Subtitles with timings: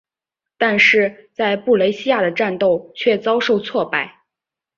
[0.57, 4.23] 但是在布雷西亚的战斗却遭受挫败。